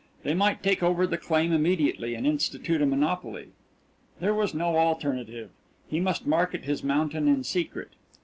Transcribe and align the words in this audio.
They 0.23 0.33
might 0.33 0.63
take 0.63 0.81
over 0.81 1.05
the 1.05 1.19
claim 1.19 1.53
immediately 1.53 2.15
and 2.15 2.25
institute 2.25 2.81
a 2.81 2.87
monopoly. 2.87 3.49
There 4.19 4.33
was 4.33 4.55
no 4.55 4.75
alternative 4.77 5.51
he 5.87 5.99
must 5.99 6.25
market 6.25 6.63
his 6.65 6.83
mountain 6.83 7.27
in 7.27 7.43
secret. 7.43 7.91